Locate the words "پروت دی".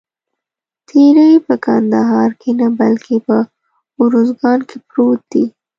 4.89-5.45